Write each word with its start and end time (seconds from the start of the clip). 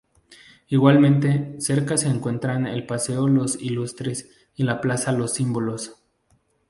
Igualmente 0.69 1.57
cerca 1.59 1.95
se 1.95 2.07
encuentran 2.07 2.65
el 2.65 2.87
Paseo 2.87 3.27
Los 3.27 3.61
Ilustres 3.61 4.31
y 4.55 4.63
la 4.63 4.81
plaza 4.81 5.11
Los 5.11 5.33
Símbolos. 5.35 5.95